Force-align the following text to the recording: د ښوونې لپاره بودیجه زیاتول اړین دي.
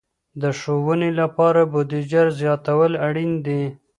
د 0.41 0.43
ښوونې 0.59 1.09
لپاره 1.21 1.61
بودیجه 1.71 2.23
زیاتول 2.39 2.91
اړین 3.07 3.31
دي. 3.45 3.63